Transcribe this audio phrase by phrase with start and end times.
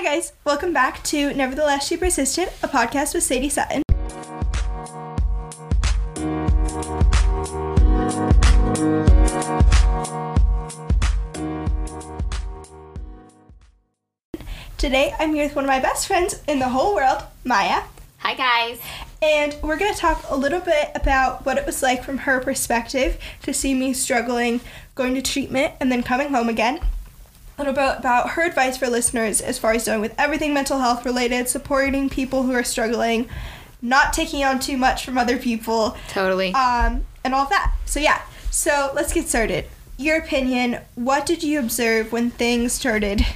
[0.00, 0.32] Hi, guys.
[0.44, 3.82] Welcome back to Nevertheless She Persisted, a podcast with Sadie Sutton.
[14.76, 17.82] Today, I'm here with one of my best friends in the whole world, Maya.
[18.18, 18.80] Hi, guys.
[19.20, 22.38] And we're going to talk a little bit about what it was like from her
[22.38, 24.60] perspective to see me struggling,
[24.94, 26.78] going to treatment, and then coming home again.
[27.58, 30.78] A little bit about her advice for listeners as far as dealing with everything mental
[30.78, 33.28] health related, supporting people who are struggling,
[33.82, 36.54] not taking on too much from other people, Totally.
[36.54, 37.74] um, and all of that.
[37.84, 38.22] So, yeah.
[38.50, 39.66] So, let's get started.
[39.96, 43.26] Your opinion, what did you observe when things started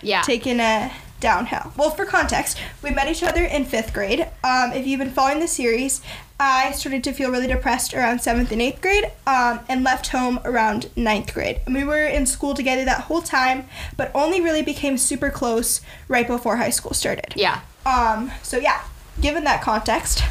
[0.00, 0.22] yeah.
[0.22, 1.72] taking a downhill.
[1.76, 4.20] Well, for context, we met each other in fifth grade.
[4.44, 6.00] Um, if you've been following the series,
[6.40, 10.38] I started to feel really depressed around seventh and eighth grade um, and left home
[10.44, 11.60] around ninth grade.
[11.66, 15.80] And we were in school together that whole time, but only really became super close
[16.06, 17.32] right before high school started.
[17.36, 17.60] yeah.
[17.86, 18.82] Um, so, yeah,
[19.20, 20.22] given that context,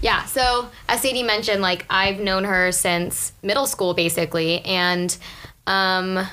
[0.00, 0.24] Yeah.
[0.26, 4.60] So, as Sadie mentioned, like, I've known her since middle school, basically.
[4.64, 5.16] And
[5.66, 6.26] um,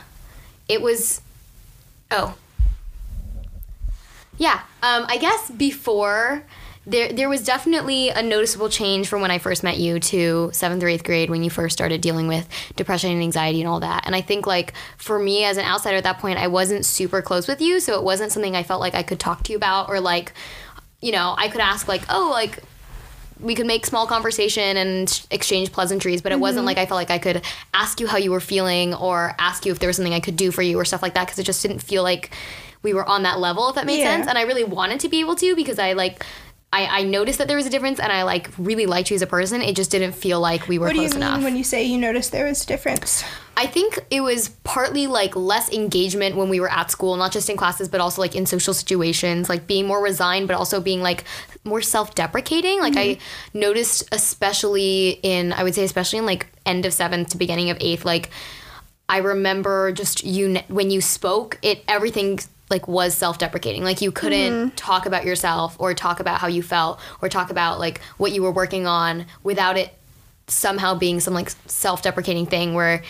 [0.68, 1.22] it was.
[2.12, 2.36] Oh.
[4.38, 4.62] Yeah.
[4.84, 6.44] Um, I guess before.
[6.88, 10.84] There, there was definitely a noticeable change from when I first met you to seventh
[10.84, 14.06] or eighth grade when you first started dealing with depression and anxiety and all that.
[14.06, 17.24] And I think, like, for me as an outsider at that point, I wasn't super
[17.24, 17.80] close with you.
[17.80, 20.34] So it wasn't something I felt like I could talk to you about or, like,
[21.02, 22.62] you know, I could ask, like, oh, like,
[23.40, 27.12] we could make small conversation and exchange pleasantries, but it wasn't like I felt like
[27.12, 27.42] I could
[27.74, 30.38] ask you how you were feeling or ask you if there was something I could
[30.38, 32.32] do for you or stuff like that because it just didn't feel like
[32.86, 34.16] we were on that level, if that made Yeah.
[34.16, 34.28] sense.
[34.28, 36.26] And I really wanted to be able to because I like.
[36.74, 39.22] I, I noticed that there was a difference and I like really liked you as
[39.22, 39.62] a person.
[39.62, 41.04] It just didn't feel like we were close enough.
[41.04, 41.44] what do you mean enough.
[41.44, 43.24] when you say you noticed there was a difference?
[43.56, 47.50] I think it was partly like less engagement when we were at school, not just
[47.50, 51.02] in classes, but also like in social situations, like being more resigned, but also being
[51.02, 51.24] like
[51.64, 52.82] more self deprecating.
[52.82, 53.60] Like I mm-hmm.
[53.60, 57.78] noticed, especially in, I would say, especially in like end of seventh to beginning of
[57.80, 58.32] eighth, like
[59.08, 63.84] I remember just you, when you spoke, it, everything like was self-deprecating.
[63.84, 67.80] Like you couldn't talk about yourself or talk about how you felt or talk about
[67.80, 69.94] like what you were working on without it
[70.48, 73.04] somehow being some like self-deprecating thing where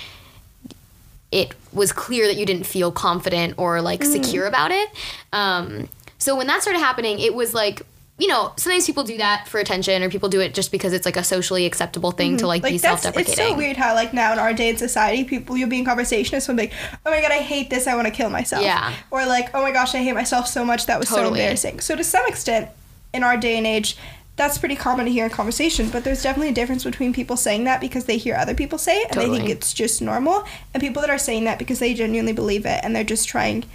[1.31, 4.89] it was clear that you didn't feel confident or like secure about it.
[5.33, 7.81] Um, so when that started happening, it was like,
[8.17, 11.05] you know, sometimes people do that for attention or people do it just because it's
[11.05, 12.47] like a socially acceptable thing to mm-hmm.
[12.47, 13.43] like, be Like that's self-deprecating.
[13.43, 15.85] it's so weird how like now in our day in society, people you'll be in
[15.85, 16.73] conversation and someone like,
[17.05, 18.63] oh my god, I hate this, I want to kill myself.
[18.63, 18.93] Yeah.
[19.11, 21.41] Or like, oh my gosh, I hate myself so much, that was so Totally.
[21.41, 21.81] embarrassing.
[21.81, 22.69] So to some extent,
[23.13, 23.97] in our day and age,
[24.37, 27.63] that's pretty common to hear in conversation, but there's definitely a difference between people saying
[27.65, 30.43] that because they hear other people say it and they think it's just normal,
[30.73, 33.65] and people that are saying that because they genuinely believe it and they're just trying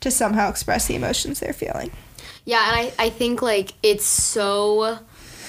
[0.00, 1.90] to somehow express the emotions they're feeling.
[2.44, 4.98] Yeah, and I, I think like it's so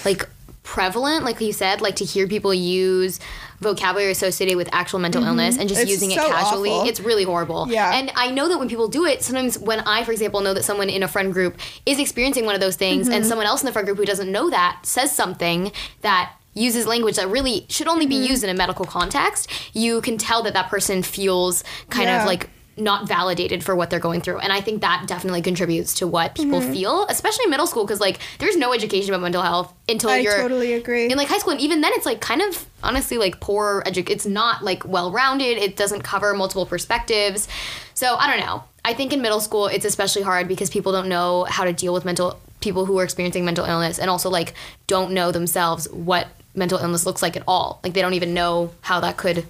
[0.04, 0.28] like
[0.62, 3.18] prevalent, like you said, like to hear people use
[3.60, 5.90] vocabulary associated with actual mental illness and just Mm-hmm.
[5.90, 6.70] It's using so it casually.
[6.70, 6.88] awful.
[6.88, 7.68] It's really horrible.
[7.68, 7.92] Yeah.
[7.94, 10.64] And I know that when people do it, sometimes when I, for example, know that
[10.64, 13.14] someone in a friend group is experiencing one of those things Mm-hmm.
[13.16, 15.70] and someone else in the friend group who doesn't know that says something
[16.00, 18.22] that uses language that really should only Mm-hmm.
[18.22, 22.20] be used in a medical context, you can tell that that person feels kind Yeah.
[22.22, 24.38] of like not validated for what they're going through.
[24.38, 26.72] And I think that definitely contributes to what people Mm-hmm.
[26.72, 30.18] feel, especially in middle school, because like there's no education about mental health until I
[30.18, 31.10] you're totally agree.
[31.10, 31.52] in like high school.
[31.52, 35.10] And even then, it's like kind of honestly like poor edu- It's not like well
[35.10, 35.58] rounded.
[35.58, 37.46] It doesn't cover multiple perspectives.
[37.94, 38.64] So I don't know.
[38.84, 41.92] I think in middle school, it's especially hard because people don't know how to deal
[41.92, 44.54] with mental people who are experiencing mental illness and also like
[44.86, 47.80] don't know themselves what mental illness looks like at all.
[47.84, 49.44] Like they don't even know how that could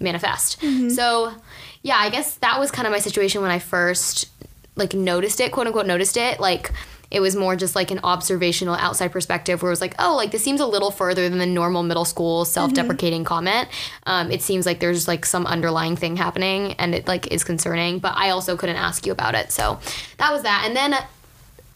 [0.00, 0.60] manifest.
[0.90, 1.32] So,
[1.82, 4.28] yeah, I guess that was kind of my situation when I first
[4.76, 6.40] like noticed it, quote unquote noticed it.
[6.40, 6.72] Like
[7.10, 10.30] it was more just like an observational outside perspective where it was like, oh, like
[10.30, 13.68] this seems a little further than the normal middle school self-deprecating comment.
[14.06, 17.98] Um, it seems like there's like some underlying thing happening and it like is concerning,
[17.98, 19.52] but I also couldn't ask you about it.
[19.52, 19.78] So
[20.16, 20.64] that was that.
[20.66, 20.96] And then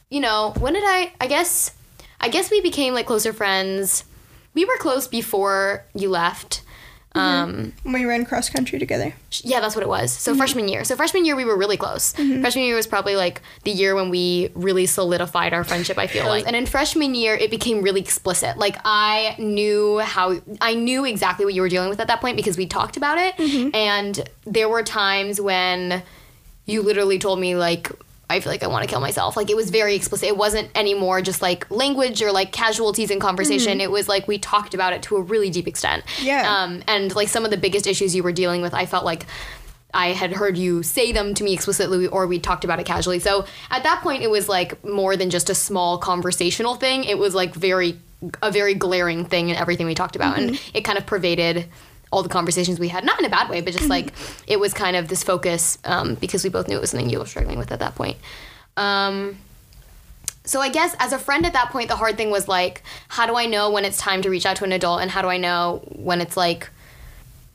[0.09, 1.75] you know, when did I I guess
[2.20, 4.05] I guess we became like closer friends.
[4.55, 6.62] We were close before you left.
[7.17, 9.15] Um, when we ran cross country together.
[9.43, 10.13] yeah, that's what it was.
[10.13, 10.21] Mm-hmm.
[10.21, 10.85] So freshman year.
[10.85, 12.13] So freshman year we were really close.
[12.13, 16.27] Freshman year was probably like the year when we really solidified our friendship, I feel
[16.27, 16.47] like.
[16.47, 18.59] And in freshman year it became really explicit.
[18.59, 22.37] Like I knew how I knew exactly what you were dealing with at that point
[22.37, 23.37] because we talked about it.
[23.37, 23.75] Mm-hmm.
[23.75, 26.03] And there were times when
[26.67, 27.91] you literally told me like
[28.28, 29.37] I feel like I want to kill myself.
[29.37, 30.28] Like it was very explicit.
[30.28, 33.81] It wasn't anymore just like language or like casualties in conversation.
[33.81, 36.05] It was like we talked about it to a really deep extent.
[36.05, 36.26] Mm-hmm.
[36.26, 36.62] Yeah.
[36.62, 39.26] Um, and like some of the biggest issues you were dealing with, I felt like
[39.94, 43.20] I had heard you say them to me explicitly or we talked about it casually.
[43.20, 47.05] So at that point it was like more than just a small conversational thing.
[47.05, 47.99] It was like very
[48.43, 51.67] a very glaring thing in everything we talked about and it kind of pervaded
[52.17, 54.13] all the conversations we had not in a bad way but just like
[54.47, 57.19] it was kind of this focus um, because we both knew it was something you
[57.19, 58.17] were struggling with at that point.
[58.77, 59.39] Um,
[60.45, 63.27] so I guess as a friend at that point, the hard thing was like, how
[63.27, 65.29] do I know when it's time to reach out to an adult, and how do
[65.29, 66.71] I know when it's like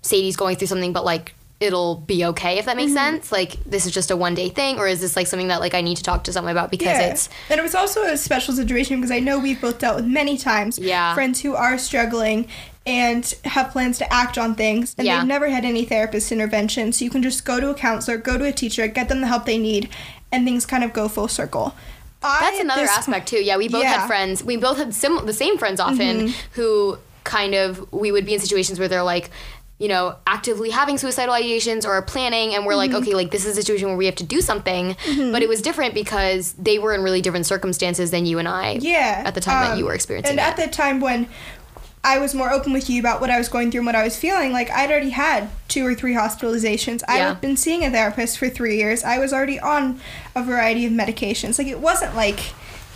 [0.01, 3.31] Sadie's going through something, but like it'll be okay if that makes sense.
[3.31, 5.73] Like this is just a one day thing, or is this like something that like
[5.73, 8.53] I need to talk to someone about because it's and it was also a special
[8.53, 11.13] situation because I know we've both dealt with many times Yeah.
[11.13, 12.47] friends who are struggling
[12.85, 15.19] and have plans to act on things and Yeah.
[15.19, 18.39] they've never had any therapist intervention so you can just go to a counselor go
[18.39, 19.87] to a teacher get them the help they need
[20.31, 21.75] and things kind of go full circle
[22.23, 23.37] I, That's at another aspect too.
[23.43, 23.93] Yeah, we both Yeah.
[23.93, 23.99] Mm-hmm.
[24.01, 24.43] had friends.
[24.43, 28.39] We both had sim- the same friends often who kind of we would be in
[28.39, 29.31] situations where they're like,
[29.81, 32.93] you know, actively having suicidal ideations or planning, and we're Mm-hmm.
[32.93, 34.95] like, okay, like this is a situation where we have to do something.
[35.33, 38.73] But it was different because they were in really different circumstances than you and I.
[38.79, 40.43] yeah At the time that um, you were experiencing and it.
[40.49, 41.27] at the time when
[42.03, 44.03] I was more open with you about what I was going through and what I
[44.03, 44.51] was feeling.
[44.51, 47.01] Like I'd already had two or three hospitalizations.
[47.07, 47.27] I Yeah.
[47.29, 49.03] had been seeing a therapist for three years.
[49.03, 49.99] I was already on
[50.35, 51.57] a variety of medications.
[51.59, 52.39] Like it wasn't like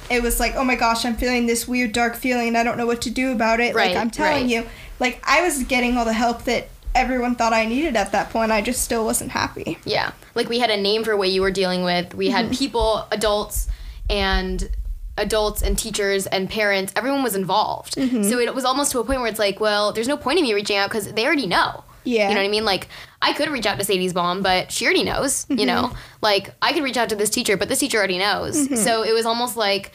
[0.09, 2.77] it was like, oh my gosh, I'm feeling this weird dark feeling and I don't
[2.77, 3.73] know what to do about it.
[3.75, 4.51] Right, like I'm telling right.
[4.63, 4.65] you,
[4.99, 8.51] like I was getting all the help that everyone thought I needed at that point.
[8.51, 9.77] I just still wasn't happy.
[9.85, 10.11] Yeah.
[10.33, 12.15] Like we had a name for what you were dealing with.
[12.15, 12.35] We Mm-hmm.
[12.35, 13.67] had people, adults,
[14.09, 14.69] and
[15.17, 16.91] adults and teachers and parents.
[16.95, 17.95] Everyone was involved.
[17.95, 18.23] Mm-hmm.
[18.23, 20.43] So it was almost to a point where it's like, well, there's no point in
[20.45, 21.83] me reaching out because they already know.
[22.03, 22.29] Yeah.
[22.29, 22.65] You know what I mean?
[22.65, 22.87] Like
[23.21, 25.45] I could reach out to Sadie's mom, but she already knows.
[25.45, 25.59] Mm-hmm.
[25.59, 28.57] You know, like I could reach out to this teacher, but this teacher already knows.
[28.57, 28.75] Mm-hmm.
[28.75, 29.91] So it was almost like.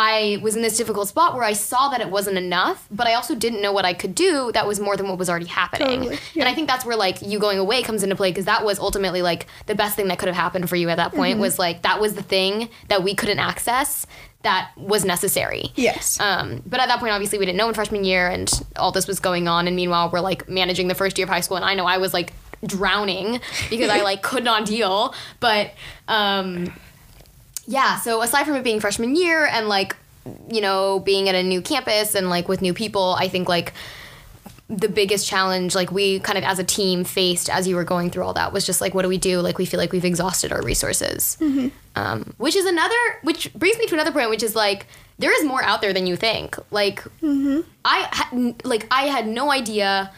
[0.00, 3.14] I was in this difficult spot where I saw that it wasn't enough, but I
[3.14, 5.98] also didn't know what I could do that was more than what was already happening.
[6.02, 6.42] Totally, yeah.
[6.44, 8.78] And I think that's where like you going away comes into play because that was
[8.78, 11.40] ultimately like the best thing that could have happened for you at that point Mm-hmm.
[11.40, 14.06] was like that was the thing that we couldn't access
[14.42, 15.72] that was necessary.
[15.74, 16.20] Yes.
[16.20, 19.08] Um, but at that point, obviously, we didn't know in freshman year, and all this
[19.08, 19.66] was going on.
[19.66, 21.98] And meanwhile, we're like managing the first year of high school, and I know I
[21.98, 22.32] was like
[22.64, 25.12] drowning because I like could not deal.
[25.40, 25.72] But
[26.06, 26.72] um,
[27.68, 29.94] yeah, so aside from it being freshman year and like
[30.50, 33.74] you know being at a new campus and like with new people, I think like
[34.70, 38.10] the biggest challenge like we kind of as a team faced as you were going
[38.10, 39.40] through all that was just like what do we do?
[39.40, 41.36] Like we feel like we've exhausted our resources.
[41.94, 44.86] Um, which is another which brings me to another point which is like
[45.18, 46.56] there is more out there than you think.
[46.70, 47.04] Like
[47.84, 50.10] i had like i had no idea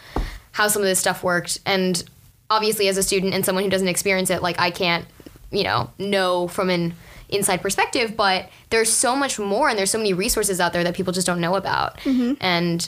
[0.53, 1.59] how some of this stuff worked.
[1.65, 2.01] And
[2.49, 5.05] obviously as a student and someone who doesn't experience it like i can't
[5.51, 6.93] you know know from an
[7.31, 10.95] inside perspective but there's so much more and there's so many resources out there that
[10.95, 11.97] people just don't know about.
[11.99, 12.33] Mm-hmm.
[12.41, 12.87] And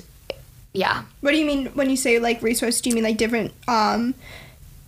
[0.74, 1.04] yeah.
[1.22, 2.81] What do you mean when you say like resource?
[2.81, 4.16] Do you mean like different um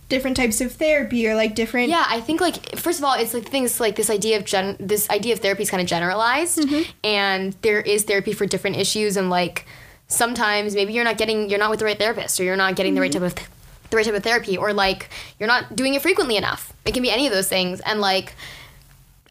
[0.08, 3.34] different types of therapy or like different Yeah, I think like first of all, it's
[3.34, 6.58] like things like this idea of gen- this idea of therapy is kind of generalized,
[6.58, 6.90] mm-hmm.
[7.04, 9.66] and there is therapy for different issues, and like
[10.08, 12.94] sometimes maybe you're not getting you're not with the right therapist, or you're not getting
[12.94, 13.22] the right mm-hmm.
[13.22, 13.48] type of th-
[13.90, 15.08] the right type of therapy, or like
[15.38, 16.72] you're not doing it frequently enough.
[16.84, 18.34] It can be any of those things, and like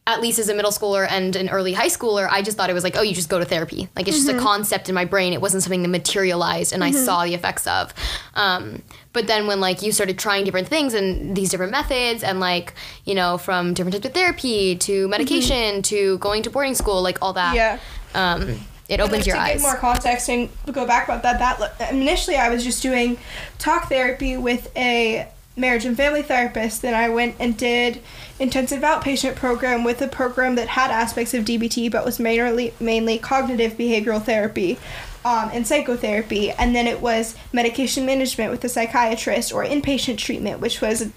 [0.07, 2.73] at least as a middle schooler and an early high schooler, I just thought it
[2.73, 3.89] was like, oh, you just go to therapy.
[3.95, 5.33] Like it's just a concept in my brain.
[5.33, 7.91] It wasn't something that materialized and I saw the effects of.
[8.35, 12.39] Um, but then when like you started trying different things and these different methods and
[12.39, 12.73] like
[13.05, 17.17] you know from different types of therapy to medication to going to boarding school, like
[17.23, 17.79] all that, Yeah.
[18.13, 19.47] um, it opens your to eyes.
[19.53, 23.17] To give more context and go back about that, that initially I was just doing
[23.57, 26.81] talk therapy with a marriage and family therapist.
[26.81, 28.01] Then I went and did
[28.39, 33.17] intensive outpatient program with a program that had aspects of DBT but was mainly mainly
[33.17, 34.77] cognitive behavioral therapy.
[35.23, 40.59] Um, and psychotherapy, and then it was medication management with a psychiatrist or inpatient treatment,
[40.59, 41.09] which was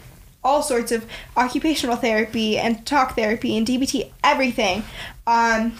[0.43, 1.05] all sorts of
[1.37, 4.83] occupational therapy and talk therapy and DBT, everything.
[5.27, 5.75] Um,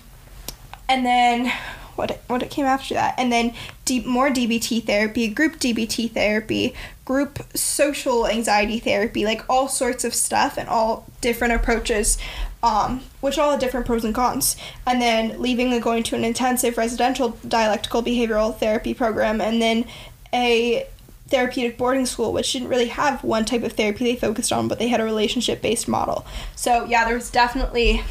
[0.91, 1.53] and then
[1.97, 3.53] what what it came after that and then
[3.85, 6.73] deep more dbt therapy group dbt therapy
[7.09, 12.19] group social anxiety therapy like all sorts of stuff and all different approaches
[12.63, 14.59] um, which all have different pros and cons.
[14.87, 19.87] And then leaving and going to an intensive residential dialectical behavioral therapy program and then
[20.35, 20.87] a
[21.29, 24.79] therapeutic boarding school which didn't really have one type of therapy they focused on but
[24.79, 26.27] they had a relationship based model.
[26.57, 28.03] So yeah there was definitely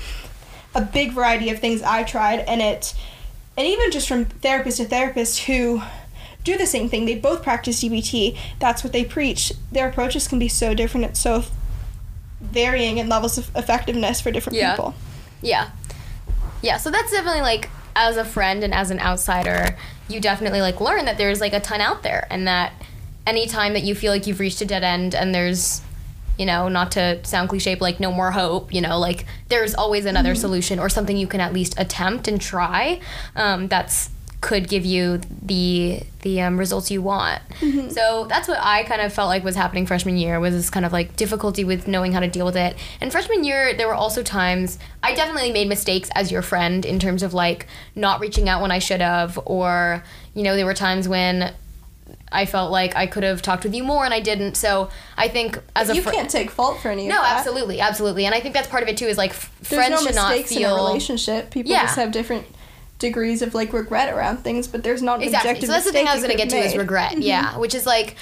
[0.74, 2.96] a big variety of things I tried, and it,
[3.56, 5.84] and even just from therapist to therapist who
[6.48, 7.06] do the same thing.
[7.06, 8.36] They both practice DBT.
[8.60, 9.54] That's what they preach.
[9.72, 11.06] Their approaches can be so different.
[11.06, 11.44] It's so
[12.42, 14.72] varying in levels of effectiveness for different Yeah.
[14.72, 14.96] people.
[15.42, 15.70] Yeah.
[16.62, 19.76] Yeah, so that's definitely like as a friend and as an outsider,
[20.08, 22.74] you definitely like learn that there's like a ton out there and that
[23.26, 25.82] anytime that you feel like you've reached a dead end and there's
[26.38, 29.74] you know, not to sound cliche, but like no more hope, you know, like there's
[29.74, 33.00] always another solution or something you can at least attempt and try.
[33.36, 37.42] Um, that's could give you the the um, results you want.
[37.92, 40.86] So that's what I kind of felt like was happening freshman year was this kind
[40.86, 42.76] of like difficulty with knowing how to deal with it.
[43.02, 47.00] And freshman year, there were also times I definitely made mistakes as your friend in
[47.00, 47.66] terms of like
[47.96, 50.04] not reaching out when I should have, or
[50.36, 51.54] you know, there were times when
[52.32, 54.56] I felt like I could have talked with you more and I didn't.
[54.56, 57.38] So I think as a you fr- can't take fault for any no, of that.
[57.40, 59.06] absolutely, absolutely, and I think that's part of it too.
[59.08, 61.50] Is like f- friends no should not mistakes in a relationship.
[61.52, 61.84] People Yeah.
[61.84, 62.46] just have different
[63.00, 65.52] degrees of like regret around things, but there's not exactly.
[65.52, 66.72] objective So that's the thing I was going to get to is made.
[66.72, 66.80] Mm-hmm.
[66.80, 67.18] regret.
[67.20, 68.16] Yeah, which is like,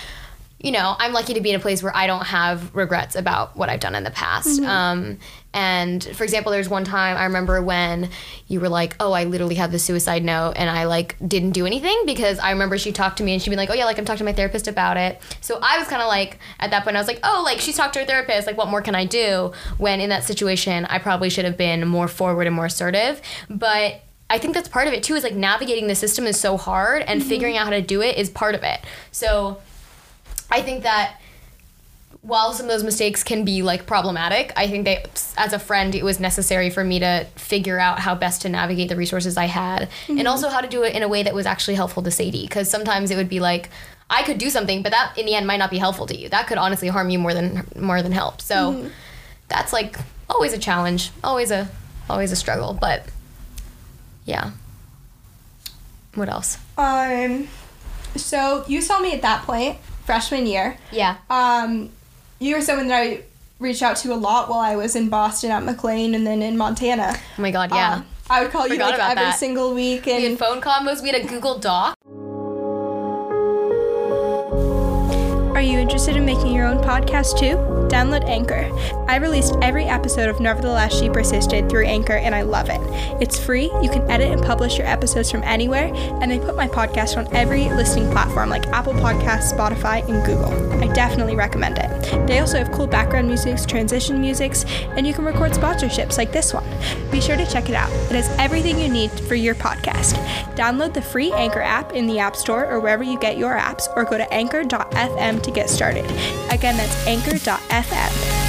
[0.60, 3.56] you know, I'm lucky to be in a place where I don't have regrets about
[3.56, 4.60] what I've done in the past.
[4.60, 4.70] Mm-hmm.
[4.70, 5.20] Um,
[5.54, 8.10] and for example, there's one time I remember when
[8.48, 11.66] you were like, "Oh, I literally had the suicide note," and I like didn't do
[11.66, 13.98] anything because I remember she talked to me and she'd be like, "Oh yeah, like
[13.98, 16.84] I'm talking to my therapist about it." So I was kind of like, at that
[16.84, 18.48] point, I was like, "Oh, like she's talked to her therapist.
[18.48, 21.88] Like, what more can I do?" When in that situation, I probably should have been
[21.88, 24.02] more forward and more assertive, but.
[24.36, 25.16] I think that's part of it too.
[25.16, 27.30] Is like navigating the system is so hard, and mm-hmm.
[27.30, 28.82] figuring out how to do it is part of it.
[29.14, 29.62] So,
[30.52, 31.22] I think that
[32.22, 35.96] while some of those mistakes can be like problematic, I think that as a friend,
[35.96, 39.46] it was necessary for me to figure out how best to navigate the resources I
[39.46, 40.28] had, and mm-hmm.
[40.28, 42.44] also how to do it in a way that was actually helpful to Sadie.
[42.44, 43.70] Because sometimes it would be like
[44.10, 46.28] I could do something, but that in the end might not be helpful to you.
[46.28, 48.42] That could honestly harm you more than more than help.
[48.42, 48.88] So mm-hmm.
[49.48, 49.98] that's like
[50.30, 51.70] always a challenge, always a
[52.10, 52.74] always a struggle.
[52.74, 53.06] But
[54.26, 54.52] yeah.
[56.16, 56.58] What else?
[56.78, 57.48] Um,
[58.16, 60.78] so you saw me at that point, freshman year.
[60.92, 61.18] Yeah.
[61.30, 61.90] Um,
[62.40, 63.24] you were someone that I
[63.60, 66.58] reached out to a lot while I was in Boston at McLean and then in
[66.58, 67.16] Montana.
[67.38, 67.72] Oh my god.
[67.72, 67.96] Yeah.
[67.96, 69.38] Um, I would call you like every that.
[69.38, 71.02] single week we had and phone combos.
[71.02, 71.96] We had a Google Doc.
[75.56, 77.58] Are you interested in making your own podcast too?
[77.94, 78.72] Download Anchor.
[79.08, 82.82] I released every episode of Nevertheless She Persisted through Anchor and I love it.
[83.22, 86.68] It's free, you can edit and publish your episodes from anywhere, and they put my
[86.68, 90.82] podcast on every listening platform like Apple Podcasts, Spotify, and Google.
[90.84, 92.28] I definitely recommend it.
[92.28, 94.66] They also have cool background musics, transition musics,
[94.98, 96.66] and you can record sponsorships like this one.
[97.12, 97.92] Be sure to check it out.
[98.10, 100.16] It has everything you need for your podcast.
[100.56, 103.88] Download the free Anchor app in the App Store or wherever you get your apps,
[103.96, 106.06] or go to anchor.fm to get started.
[106.52, 108.46] Again, that's anchor.fm.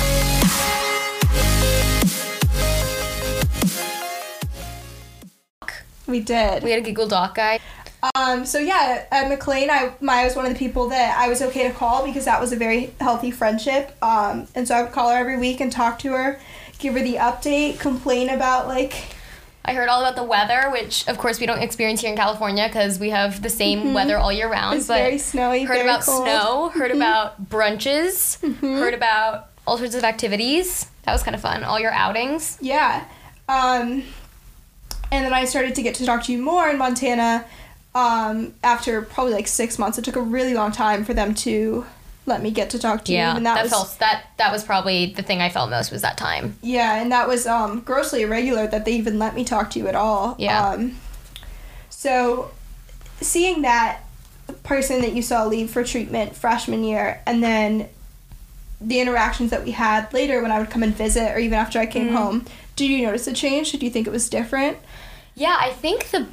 [6.07, 6.63] We did.
[6.63, 7.59] We had a Google Doc guy.
[8.15, 11.43] Um, so yeah, at McLean, I Maya was one of the people that I was
[11.43, 13.97] okay to call because that was a very healthy friendship.
[14.03, 16.41] Um, and so I would call her every week and talk to her,
[16.79, 19.16] give her the update, complain about like
[19.67, 22.69] I heard all about the weather, which of course we don't experience here in California
[22.69, 24.75] because we have the same weather all year round.
[24.75, 24.79] Mm-hmm.
[24.79, 26.27] it's but very snowy, heard very about cold.
[26.27, 26.39] Mm-hmm.
[26.39, 30.87] snow, heard about brunches, heard about all sorts of activities.
[31.03, 31.65] That was kind of fun.
[31.65, 32.59] All your outings.
[32.61, 33.05] Yeah.
[33.49, 34.05] Um,
[35.11, 37.45] and then I started to get to talk to you more in Montana
[37.95, 39.99] um, after probably like six months.
[39.99, 41.87] It took a really long time for them to
[42.27, 43.19] let me get to talk to you.
[43.19, 45.93] Yeah, And that, that, was, felt that that was probably the thing I felt most
[45.93, 46.59] was that time.
[46.61, 49.87] Yeah, and that was um, grossly irregular that they even let me talk to you
[49.87, 50.35] at all.
[50.39, 50.71] Yeah.
[50.71, 50.97] Um,
[51.89, 52.51] so,
[53.21, 54.01] seeing that
[54.65, 57.89] person that you saw leave for treatment freshman year, and then
[58.81, 61.79] the interactions that we had later when I would come and visit, or even after
[61.79, 63.71] I came home, did you notice a change?
[63.71, 64.79] Did you think it was different?
[65.35, 66.27] Yeah, I think the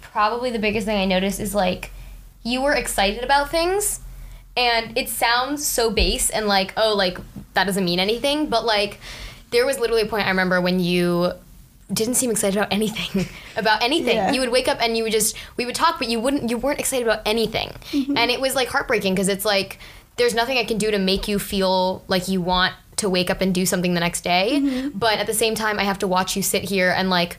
[0.00, 1.90] probably the biggest thing I noticed is like
[2.44, 4.00] you were excited about things
[4.58, 7.18] and it sounds so base and like oh like
[7.54, 8.98] that doesn't mean anything, but like
[9.50, 11.32] there was literally a point I remember when you
[11.90, 14.16] didn't seem excited about anything about anything.
[14.16, 14.32] Yeah.
[14.32, 16.58] You would wake up and you would just we would talk but you wouldn't you
[16.58, 17.70] weren't excited about anything.
[17.92, 18.18] Mm-hmm.
[18.18, 19.78] And it was like heartbreaking because it's like
[20.16, 23.40] there's nothing I can do to make you feel like you want to wake up
[23.40, 24.98] and do something the next day, mm-hmm.
[24.98, 27.38] but at the same time I have to watch you sit here and like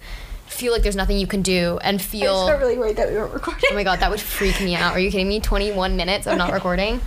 [0.49, 2.35] feel like there's nothing you can do and feel.
[2.35, 3.69] I got really worried that we weren't recording.
[3.71, 4.93] oh my god that would freak me out.
[4.93, 5.39] Are you kidding me?
[5.39, 7.01] 21 minutes of not recording?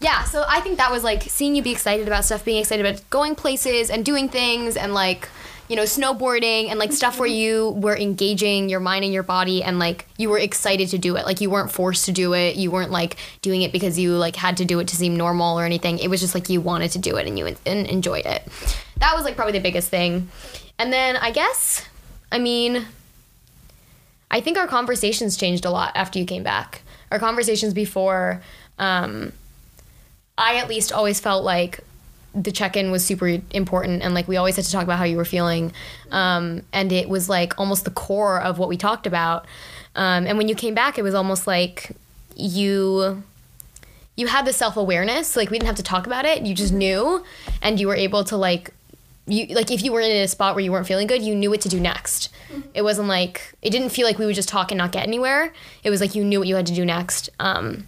[0.00, 2.84] Yeah so i think that was like seeing you be excited about stuff being excited
[2.84, 5.28] about going places and doing things and like
[5.68, 9.62] you know snowboarding and like stuff where you were engaging your mind and your body
[9.62, 11.24] and like you were excited to do it.
[11.24, 12.56] Like you weren't forced to do it.
[12.56, 15.58] You weren't like doing it because you like had to do it to seem normal
[15.58, 15.98] or anything.
[16.00, 18.42] It was just like you wanted to do it and you en- and enjoyed it.
[18.98, 20.28] That was like probably the biggest thing.
[20.80, 21.86] And then i guess
[22.32, 22.84] i mean
[24.32, 26.80] I think our conversations changed a lot after you came back.
[27.10, 28.42] Our conversations before,
[28.78, 29.32] um,
[30.38, 31.80] I at least always felt like
[32.34, 35.18] the check-in was super important and like we always had to talk about how you
[35.18, 35.70] were feeling
[36.10, 39.44] um, and it was like almost the core of what we talked about
[39.96, 41.94] um, and when you came back it was almost like
[42.34, 43.22] you
[44.16, 45.36] you had the self awareness.
[45.36, 46.42] Like we didn't have to talk about it.
[46.42, 47.24] You just knew,
[47.60, 48.70] and you were able to like
[49.26, 51.50] you like if you were in a spot where you weren't feeling good, you knew
[51.50, 52.28] what to do next.
[52.74, 55.52] It wasn't like it didn't feel like we would just talk and not get anywhere.
[55.84, 57.86] It was like you knew what you had to do next um,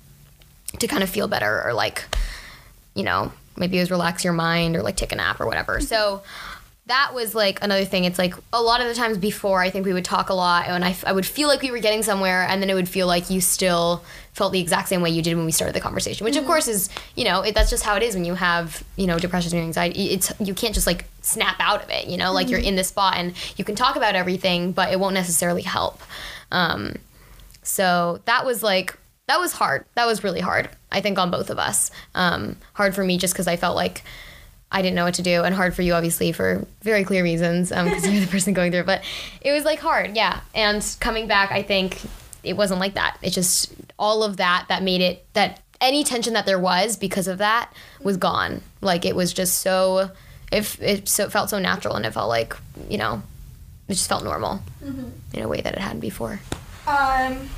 [0.78, 2.04] to kind of feel better or like
[2.94, 5.80] you know maybe it was relax your mind or like take a nap or whatever.
[5.80, 6.22] So
[6.86, 8.04] that was like another thing.
[8.04, 10.66] It's like a lot of the times before, I think we would talk a lot,
[10.68, 12.88] and I, f- I would feel like we were getting somewhere, and then it would
[12.88, 15.80] feel like you still felt the exact same way you did when we started the
[15.80, 16.24] conversation.
[16.24, 18.84] Which, of course, is you know it, that's just how it is when you have
[18.96, 20.10] you know depression and anxiety.
[20.10, 22.06] It's you can't just like snap out of it.
[22.06, 25.00] You know, like you're in this spot and you can talk about everything, but it
[25.00, 26.02] won't necessarily help.
[26.52, 26.96] Um,
[27.62, 29.86] so that was like that was hard.
[29.94, 30.68] That was really hard.
[30.92, 31.90] I think on both of us.
[32.14, 34.02] Um, hard for me just because I felt like
[34.74, 37.68] I didn't know what to do, and hard for you obviously for very clear reasons
[37.68, 38.80] because you're the person going through.
[38.80, 38.86] it.
[38.86, 39.04] But
[39.40, 40.40] it was like hard, yeah.
[40.52, 42.02] And coming back, I think
[42.42, 43.16] it wasn't like that.
[43.22, 47.28] It just all of that that made it that any tension that there was because
[47.28, 48.62] of that was gone.
[48.80, 50.10] Like it was just so.
[50.50, 52.56] If it so it felt so natural and it felt like
[52.88, 53.22] you know,
[53.86, 54.60] it just felt normal
[55.32, 56.40] in a way that it hadn't before.
[56.88, 57.48] Um,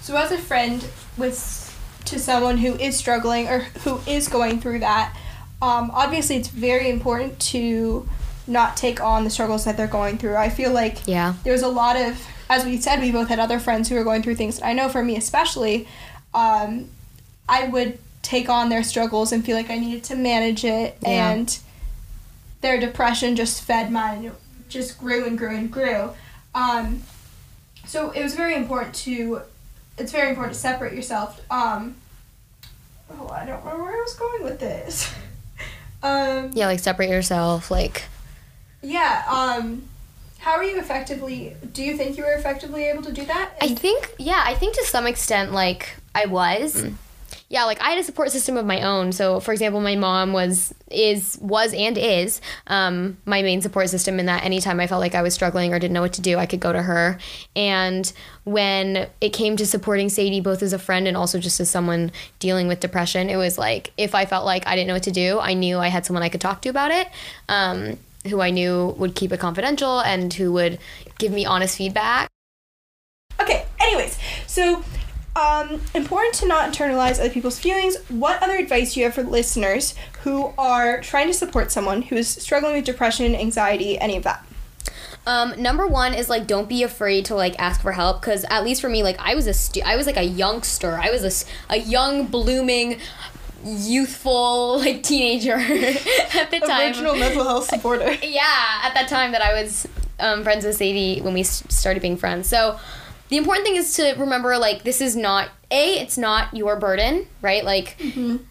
[0.00, 0.82] so as a friend
[1.18, 1.66] with
[2.06, 5.14] to someone who is struggling or who is going through that,
[5.60, 8.08] um, obviously it's very important to
[8.46, 10.36] not take on the struggles that they're going through.
[10.36, 11.34] I feel like Yeah.
[11.44, 14.22] there's a lot of, as we said, we both had other friends who were going
[14.22, 14.60] through things.
[14.62, 15.86] I know for me especially,
[16.32, 16.88] um,
[17.48, 21.30] I would take on their struggles and feel like I needed to manage it, Yeah.
[21.30, 21.58] and
[22.60, 24.24] their depression just fed mine.
[24.24, 24.32] It
[24.68, 26.10] just grew and grew and grew.
[26.54, 27.02] Um,
[27.86, 29.42] so it was very important to,
[29.96, 31.40] it's very important to separate yourself.
[31.50, 31.96] Um,
[33.10, 35.12] oh, I don't remember where I was going with this.
[36.02, 37.70] um, Yeah, like separate yourself.
[37.70, 38.04] Like
[38.82, 39.24] yeah.
[39.28, 39.88] Um,
[40.38, 41.56] how are you effectively?
[41.72, 43.50] Do you think you were effectively able to do that?
[43.60, 46.86] I think, yeah, I think to some extent, like I was.
[47.50, 49.10] Yeah, like I had a support system of my own.
[49.12, 54.20] So, for example, my mom was is was and is um, my main support system
[54.20, 56.36] in that anytime I felt like I was struggling or didn't know what to do,
[56.36, 57.18] I could go to her.
[57.56, 58.12] And
[58.44, 62.12] when it came to supporting Sadie, both as a friend and also just as someone
[62.38, 65.10] dealing with depression, it was like if I felt like I didn't know what to
[65.10, 67.08] do, I knew I had someone I could talk to about it.
[67.48, 70.78] Um, who I knew would keep it confidential and who would
[71.18, 72.28] give me honest feedback.
[73.40, 74.82] Okay, anyways, so
[75.38, 77.96] um, important to not internalize other people's feelings.
[78.08, 82.16] What other advice do you have for listeners who are trying to support someone who
[82.16, 84.44] is struggling with depression, anxiety, any of that?
[85.26, 88.64] Um, number one is like don't be afraid to like ask for help because at
[88.64, 90.98] least for me, like I was a stu- I was like a youngster.
[91.00, 92.98] I was a young blooming
[93.64, 96.88] youthful like teenager at the time.
[96.88, 98.12] Original mental health supporter.
[98.22, 99.86] yeah, at that time that I was
[100.18, 102.48] um, friends with Sadie when we started being friends.
[102.48, 102.78] So
[103.28, 107.26] the important thing is to remember like this is not a it's not your burden,
[107.42, 107.64] right?
[107.64, 107.96] Like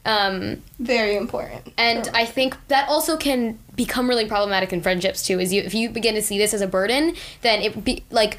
[0.05, 1.73] um Very important.
[1.77, 5.39] and I think that also can become really problematic in friendships too.
[5.39, 8.37] Is you if you begin to see this as a burden, then it be like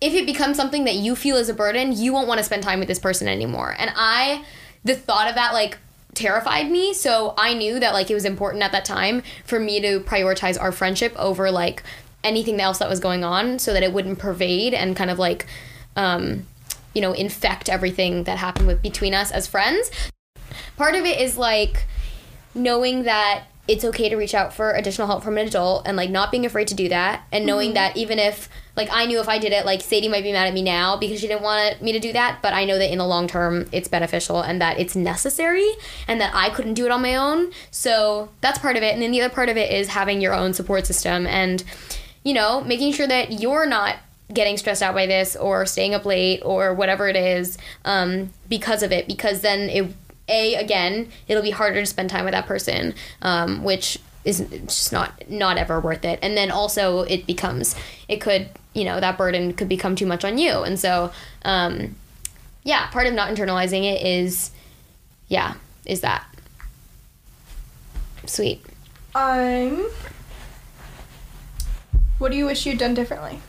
[0.00, 2.62] if it becomes something that you feel is a burden, you won't want to spend
[2.62, 3.74] time with this person anymore.
[3.78, 4.44] And I
[4.84, 5.78] the thought of that like
[6.14, 9.80] terrified me, so I knew that like it was important at that time for me
[9.80, 11.82] to prioritize our friendship over like
[12.26, 15.46] anything else that was going on so that it wouldn't pervade and kind of like
[15.96, 16.44] um
[16.94, 19.90] you know infect everything that happened with between us as friends.
[20.76, 21.86] Part of it is like
[22.54, 26.10] knowing that it's okay to reach out for additional help from an adult and like
[26.10, 29.28] not being afraid to do that and knowing that even if like I knew if
[29.28, 31.82] I did it like Sadie might be mad at me now because she didn't want
[31.82, 34.60] me to do that but I know that in the long term it's beneficial and
[34.60, 35.68] that it's necessary
[36.06, 37.50] and that I couldn't do it on my own.
[37.70, 38.92] So that's part of it.
[38.92, 41.64] And then the other part of it is having your own support system and
[42.26, 43.96] you know making sure that you're not
[44.32, 48.82] getting stressed out by this or staying up late or whatever it is um, because
[48.82, 49.94] of it because then it
[50.28, 54.92] a again it'll be harder to spend time with that person um, which is just
[54.92, 56.18] not not ever worth it.
[56.20, 57.76] And then also it becomes
[58.08, 60.62] it could you know that burden could become too much on you.
[60.62, 61.12] And so
[61.44, 61.94] um,
[62.64, 64.50] yeah part of not internalizing it is
[65.28, 65.54] yeah
[65.86, 66.26] is that.
[68.26, 68.60] Sweet.
[69.14, 69.88] Um,
[72.18, 73.40] what do you wish you'd done differently?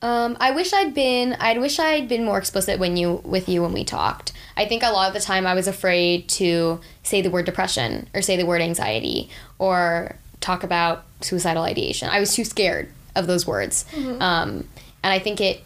[0.00, 1.34] Um, I wish I'd been.
[1.40, 4.32] I'd wish I'd been more explicit when you with you when we talked.
[4.56, 8.08] I think a lot of the time I was afraid to say the word depression
[8.14, 12.08] or say the word anxiety or talk about suicidal ideation.
[12.10, 14.68] I was too scared of those words, um,
[15.02, 15.64] and I think it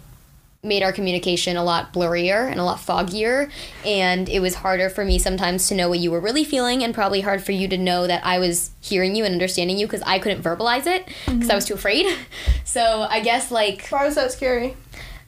[0.64, 3.50] made our communication a lot blurrier and a lot foggier
[3.84, 6.94] and it was harder for me sometimes to know what you were really feeling and
[6.94, 10.02] probably hard for you to know that I was hearing you and understanding you because
[10.02, 12.06] I couldn't verbalize it because I was too afraid.
[12.64, 14.76] So I guess like Why was that scary?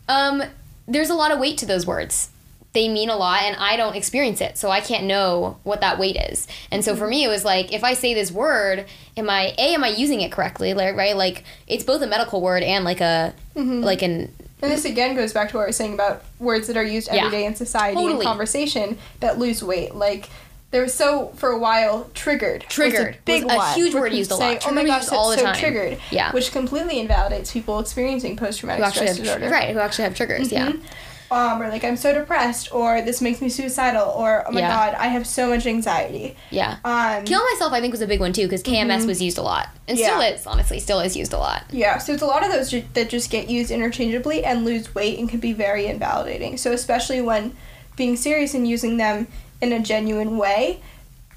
[0.08, 0.44] um,
[0.86, 2.30] there's a lot of weight to those words.
[2.74, 4.58] They mean a lot and I don't experience it.
[4.58, 6.46] So I can't know what that weight is.
[6.70, 7.10] And so for mm-hmm.
[7.10, 8.84] me it was like if I say this word,
[9.16, 10.74] am I A am I using it correctly?
[10.74, 11.16] Like right?
[11.16, 13.80] Like it's both a medical word and like a mm-hmm.
[13.80, 16.76] like an And this again goes back to what I was saying about words that
[16.76, 17.30] are used every Yeah.
[17.30, 18.26] day in society and Totally.
[18.26, 19.94] conversation that lose weight.
[19.94, 20.28] Like
[20.72, 22.66] there was so for a while triggered.
[22.68, 23.74] Triggered a big was a one.
[23.76, 24.66] huge word used a lot.
[24.66, 26.00] Oh my gosh, all the so time." triggered.
[26.10, 26.32] Yeah.
[26.32, 29.48] Which completely invalidates people experiencing post traumatic stress have disorder.
[29.48, 30.70] right, who actually have triggers, yeah.
[30.72, 30.84] Mm-hmm.
[31.30, 34.68] Um, or like I'm so depressed, or this makes me suicidal, or oh my Yeah.
[34.68, 36.36] god, I have so much anxiety.
[36.50, 36.76] Yeah.
[36.84, 39.42] Um, Kill myself I think was a big one too because KMS was used a
[39.42, 39.68] lot.
[39.88, 41.64] And still is, honestly, still is used a lot.
[41.70, 44.94] Yeah, so it's a lot of those ju- that just get used interchangeably and lose
[44.94, 46.56] weight and can be very invalidating.
[46.56, 47.56] So especially when
[47.96, 49.26] being serious and using them
[49.60, 50.80] in a genuine way,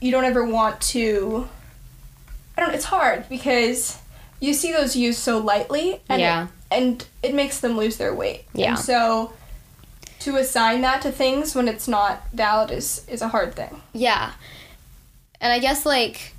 [0.01, 1.47] you don't ever want to.
[2.57, 2.73] I don't.
[2.75, 3.97] It's hard because
[4.39, 6.43] you see those used so lightly, and Yeah.
[6.43, 8.45] it, and it makes them lose their weight.
[8.53, 8.71] Yeah.
[8.71, 9.33] And so
[10.19, 13.81] to assign that to things when it's not valid is is a hard thing.
[13.93, 14.31] Yeah.
[15.39, 16.33] And I guess like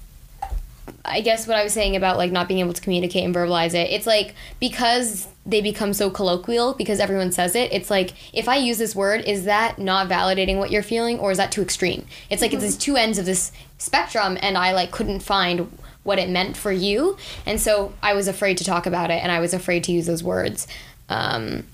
[1.05, 3.75] I guess what I was saying about like not being able to communicate and verbalize
[3.75, 8.49] it, it's like because they become so colloquial because everyone says it, it's like if
[8.49, 11.63] I use this word, is that not validating what you're feeling or is that too
[11.63, 12.07] extreme?
[12.31, 15.71] It's like it's these two ends of this spectrum and I like couldn't find
[16.03, 17.17] what it meant for you.
[17.47, 20.07] And so I was afraid to talk about it and I was afraid to use
[20.07, 20.67] those words.
[21.09, 21.65] Um,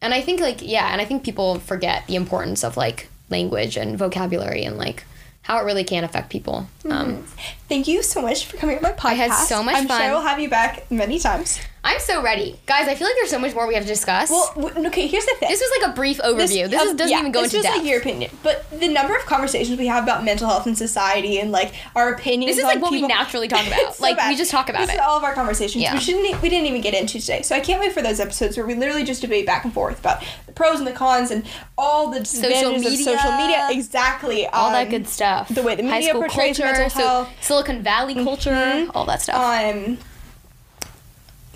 [0.00, 3.76] and I think like yeah, and I think people forget the importance of like language
[3.76, 5.04] and vocabulary and like
[5.42, 6.68] how it really can affect people.
[6.90, 7.24] Um,
[7.68, 9.04] Thank you so much for coming on my podcast.
[9.08, 10.00] I had so much I'm fun.
[10.02, 11.58] sure we'll have you back many times.
[11.90, 12.86] I'm so ready, guys.
[12.86, 14.28] I feel like there's so much more we have to discuss.
[14.28, 15.06] Well, w- okay.
[15.06, 15.48] Here's the thing.
[15.48, 16.68] this was like a brief overview.
[16.68, 17.78] This, um, is, doesn't yeah, even go this into depth.
[17.78, 21.38] like your opinion, but the number of conversations we have about mental health in society
[21.40, 22.56] and like our opinions.
[22.56, 23.94] This is, like, what we naturally talk about.
[23.94, 24.86] So Like, we just talk about it.
[24.88, 24.98] this it.
[24.98, 25.82] Is all of our conversations.
[25.82, 25.94] Yeah.
[25.94, 26.42] We shouldn't.
[26.42, 27.40] We didn't even get into today.
[27.40, 29.98] So I can't wait for those episodes where we literally just debate back and forth
[29.98, 31.44] about the pros and the cons and
[31.78, 33.66] all the Social advantages of social media.
[33.70, 34.46] Exactly.
[34.48, 35.48] all that um, good stuff.
[35.48, 37.28] the way the media portrays culture, mental so health.
[37.40, 39.36] Silicon Valley culture, all that stuff.
[39.36, 39.96] um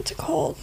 [0.03, 0.59] what's it called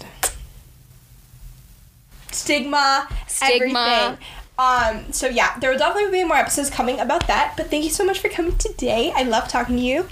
[2.29, 3.79] stigma Stigma.
[3.79, 4.25] everything
[4.57, 7.89] um so yeah there will definitely be more episodes coming about that but thank you
[7.89, 10.05] so much for coming today i love talking to you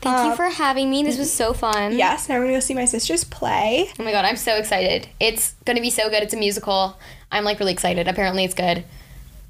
[0.00, 1.02] Thank uh, you for having me.
[1.02, 1.92] This was so fun.
[1.92, 5.06] yes now we're gonna go see my sisters play Oh my god, I'm so excited.
[5.20, 6.22] It's gonna be so good.
[6.22, 6.96] It's a musical.
[7.30, 8.08] I'm like really excited.
[8.08, 8.84] Apparently it's good.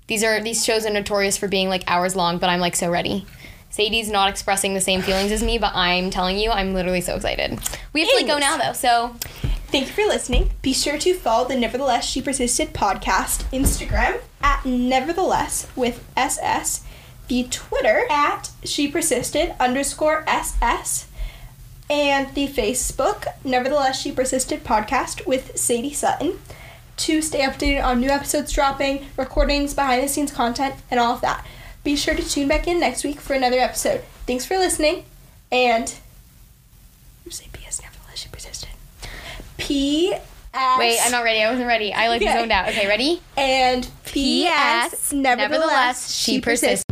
[0.09, 2.91] These are these shows are notorious for being like hours long, but I'm like so
[2.91, 3.27] ready.
[3.71, 7.17] Sadie's not expressing the same feelings as me, but I'm telling you, I'm literally so
[7.17, 7.59] excited.
[7.93, 9.15] We have to like go now though, so
[9.69, 14.65] thank you for listening be sure to follow the nevertheless she persisted podcast instagram at
[14.67, 16.85] nevertheless with ss
[17.29, 21.07] the twitter at she persisted underscore ss
[21.91, 26.39] and the Facebook, Nevertheless She Persisted podcast with Sadie Sutton
[26.99, 31.21] to stay updated on new episodes dropping, recordings, behind the scenes content, and all of
[31.23, 31.45] that.
[31.83, 34.03] Be sure to tune back in next week for another episode.
[34.27, 35.05] Thanks for listening,
[35.51, 35.89] and
[37.31, 37.81] say P.S.
[37.83, 38.69] Nevertheless She Persisted.
[39.57, 40.21] P.S.
[40.79, 41.43] wait, I'm not ready.
[41.43, 41.93] I wasn't ready.
[41.93, 42.33] I like Okay.
[42.33, 42.69] zoned out.
[42.69, 43.23] Okay, ready?
[43.37, 45.13] And P.S.
[45.13, 46.85] Nevertheless, she persisted.
[46.87, 46.90] persisted.